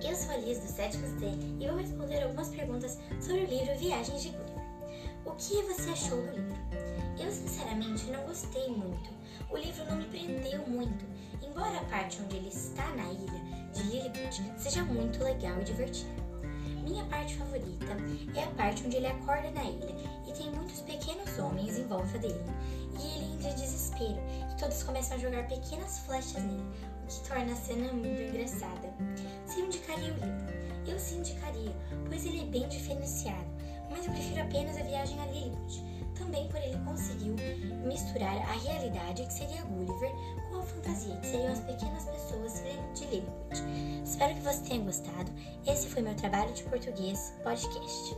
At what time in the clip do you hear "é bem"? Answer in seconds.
32.42-32.68